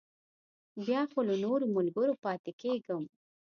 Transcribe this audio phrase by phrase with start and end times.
[0.85, 3.03] بیا خو له نورو ملګرو پاتې کېږم.